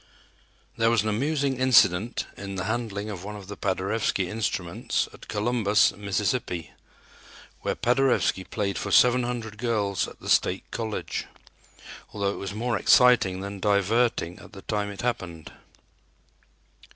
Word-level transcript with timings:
There 0.77 0.89
was 0.89 1.03
an 1.03 1.09
amusing 1.09 1.57
incident 1.59 2.25
in 2.35 2.55
the 2.55 2.63
handling 2.63 3.11
of 3.11 3.23
one 3.23 3.35
of 3.35 3.45
the 3.47 3.55
Paderewski 3.55 4.27
instruments 4.31 5.07
at 5.13 5.27
Columbus, 5.27 5.93
Mississippi, 5.95 6.71
where 7.61 7.75
Paderewski 7.75 8.43
played 8.45 8.79
for 8.79 8.89
seven 8.89 9.21
hundred 9.21 9.59
girls 9.59 10.07
at 10.07 10.19
the 10.19 10.27
State 10.27 10.63
College, 10.71 11.27
although 12.13 12.33
it 12.33 12.39
was 12.39 12.51
more 12.51 12.77
exciting 12.79 13.41
than 13.41 13.59
diverting 13.59 14.39
at 14.39 14.53
the 14.53 14.63
time 14.63 14.89
it 14.89 15.01
happened. 15.03 15.51